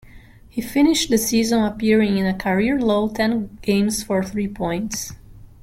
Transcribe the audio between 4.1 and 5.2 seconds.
three points.